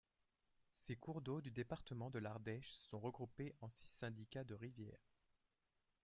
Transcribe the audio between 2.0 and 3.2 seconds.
de l'Ardèche sont